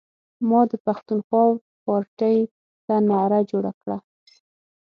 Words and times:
ما 0.49 0.61
د 0.71 0.73
پښتونخوا 0.85 1.43
پارټۍ 1.85 2.37
ته 2.85 2.95
نعره 3.09 3.39
جوړه 3.51 3.71
کړه. 3.81 3.97